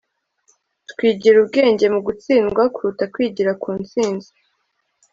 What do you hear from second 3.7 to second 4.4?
ntsinzi